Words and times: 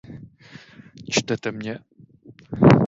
Čtěte 1.09 1.51
mně! 1.51 1.79